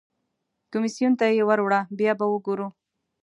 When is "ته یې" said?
1.19-1.43